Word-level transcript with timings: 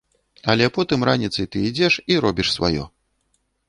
Але 0.53 0.69
потым 0.77 1.05
раніцай 1.11 1.45
ты 1.57 1.63
ідзеш 1.69 1.93
і 2.15 2.21
робіш 2.27 2.47
сваё. 2.59 2.93